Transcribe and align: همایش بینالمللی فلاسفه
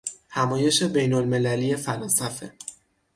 همایش 0.29 0.83
بینالمللی 0.83 1.75
فلاسفه 1.75 2.53